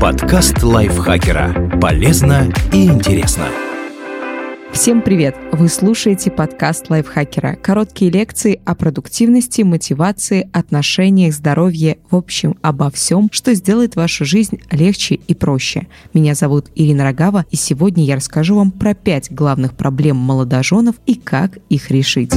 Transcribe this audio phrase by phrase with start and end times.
[0.00, 1.78] Подкаст лайфхакера.
[1.80, 3.46] Полезно и интересно.
[4.70, 5.34] Всем привет!
[5.52, 7.56] Вы слушаете подкаст лайфхакера.
[7.62, 14.60] Короткие лекции о продуктивности, мотивации, отношениях, здоровье, в общем, обо всем, что сделает вашу жизнь
[14.70, 15.86] легче и проще.
[16.12, 21.14] Меня зовут Ирина Рогава, и сегодня я расскажу вам про пять главных проблем молодоженов и
[21.14, 22.34] как их решить.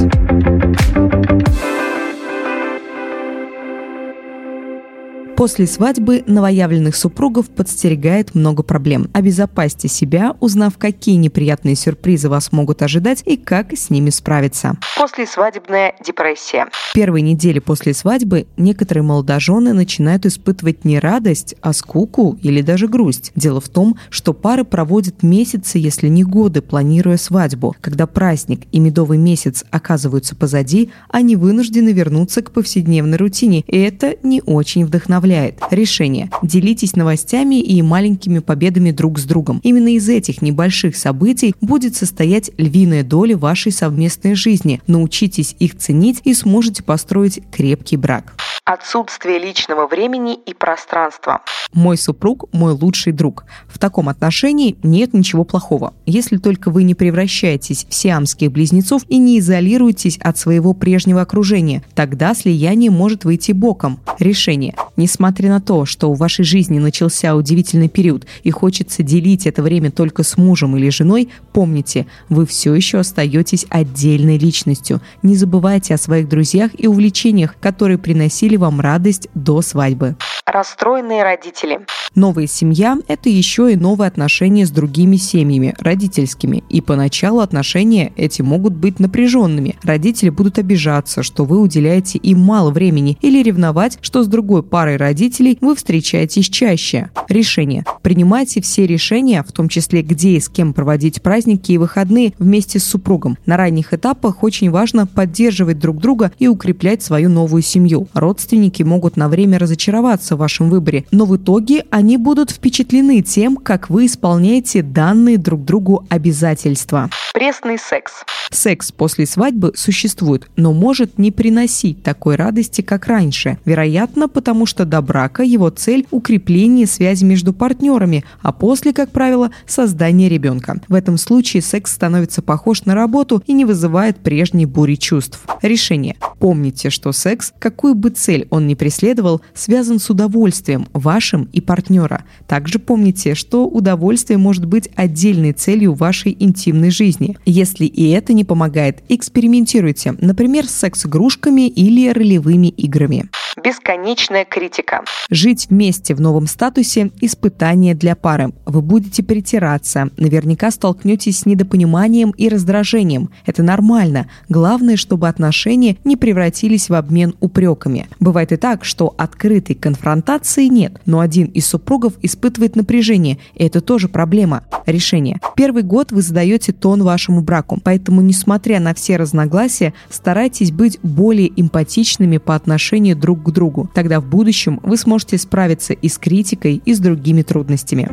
[5.40, 9.08] После свадьбы новоявленных супругов подстерегает много проблем.
[9.14, 14.76] Обезопасьте себя, узнав, какие неприятные сюрпризы вас могут ожидать и как с ними справиться.
[14.98, 16.66] Послесвадебная депрессия.
[16.92, 23.32] Первые недели после свадьбы некоторые молодожены начинают испытывать не радость, а скуку или даже грусть.
[23.34, 27.74] Дело в том, что пары проводят месяцы, если не годы, планируя свадьбу.
[27.80, 34.16] Когда праздник и медовый месяц оказываются позади, они вынуждены вернуться к повседневной рутине, и это
[34.22, 35.58] не очень вдохновляет вдохновляет.
[35.70, 36.30] Решение.
[36.42, 39.60] Делитесь новостями и маленькими победами друг с другом.
[39.62, 44.80] Именно из этих небольших событий будет состоять львиная доля вашей совместной жизни.
[44.86, 48.34] Научитесь их ценить и сможете построить крепкий брак
[48.72, 51.40] отсутствие личного времени и пространства.
[51.72, 53.44] Мой супруг– мой лучший друг.
[53.68, 59.18] В таком отношении нет ничего плохого, если только вы не превращаетесь в сиамских близнецов и
[59.18, 61.82] не изолируетесь от своего прежнего окружения.
[61.94, 64.00] Тогда слияние может выйти боком.
[64.18, 64.74] Решение.
[65.00, 69.90] Несмотря на то, что в вашей жизни начался удивительный период и хочется делить это время
[69.90, 75.00] только с мужем или женой, помните, вы все еще остаетесь отдельной личностью.
[75.22, 80.16] Не забывайте о своих друзьях и увлечениях, которые приносили вам радость до свадьбы
[80.50, 81.80] расстроенные родители.
[82.14, 86.64] Новая семья– это еще и новые отношения с другими семьями, родительскими.
[86.68, 89.76] И поначалу отношения эти могут быть напряженными.
[89.82, 94.96] Родители будут обижаться, что вы уделяете им мало времени, или ревновать, что с другой парой
[94.96, 97.10] родителей вы встречаетесь чаще.
[97.28, 97.84] Решение.
[98.02, 102.80] Принимайте все решения, в том числе где и с кем проводить праздники и выходные вместе
[102.80, 103.38] с супругом.
[103.46, 108.08] На ранних этапах очень важно поддерживать друг друга и укреплять свою новую семью.
[108.14, 113.88] Родственники могут на время разочароваться вашем выборе, но в итоге они будут впечатлены тем, как
[113.88, 117.08] вы исполняете данные друг другу обязательства.
[117.32, 118.24] Пресный секс.
[118.50, 123.58] Секс после свадьбы существует, но может не приносить такой радости, как раньше.
[123.64, 129.52] Вероятно, потому что до брака его цель– укрепление связи между партнерами, а после, как правило,
[129.66, 130.80] создание ребенка.
[130.88, 135.40] В этом случае секс становится похож на работу и не вызывает прежней бури чувств.
[135.62, 136.16] Решение.
[136.40, 142.24] Помните, что секс, какую бы цель он ни преследовал, связан с удовольствием вашим и партнера.
[142.48, 147.19] Также помните, что удовольствие может быть отдельной целью вашей интимной жизни.
[147.44, 153.28] Если и это не помогает, экспериментируйте, например, с секс-игрушками или ролевыми играми.
[153.62, 155.02] Бесконечная критика.
[155.28, 158.52] Жить вместе в новом статусе– испытание для пары.
[158.64, 163.30] Вы будете притираться, наверняка столкнетесь с недопониманием и раздражением.
[163.46, 164.30] Это нормально.
[164.48, 168.08] Главное, чтобы отношения не превратились в обмен упреками.
[168.20, 173.80] Бывает и так, что открытой конфронтации нет, но один из супругов испытывает напряжение, и это
[173.80, 174.64] тоже проблема.
[174.86, 175.40] Решение.
[175.56, 181.50] Первый год вы задаете тон вашему браку, поэтому, несмотря на все разногласия, старайтесь быть более
[181.60, 183.90] эмпатичными по отношению друг к другу.
[183.94, 188.08] Тогда в будущем вы сможете справиться и с критикой, и с другими трудностями.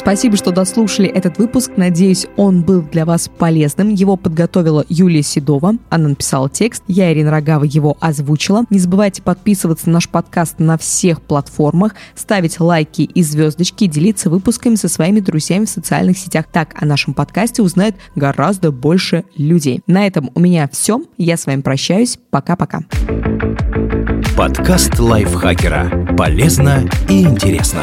[0.00, 1.72] Спасибо, что дослушали этот выпуск.
[1.76, 3.90] Надеюсь, он был для вас полезным.
[3.90, 5.74] Его подготовила Юлия Седова.
[5.90, 6.82] Она написала текст.
[6.88, 8.64] Я, Ирина Рогава, его озвучила.
[8.70, 14.76] Не забывайте подписываться на наш подкаст на всех платформах, ставить лайки и звездочки, делиться выпусками
[14.76, 16.46] со своими друзьями в социальных сетях.
[16.50, 19.82] Так о нашем подкасте узнает гораздо больше людей.
[19.86, 21.02] На этом у меня все.
[21.18, 22.18] Я с вами прощаюсь.
[22.30, 22.80] Пока-пока.
[24.34, 26.16] Подкаст лайфхакера.
[26.16, 27.82] Полезно и интересно.